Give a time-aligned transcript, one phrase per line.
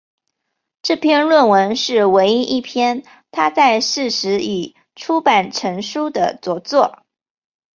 [0.81, 7.03] 这篇论文是唯一一篇他在世时便已出版成书的着作。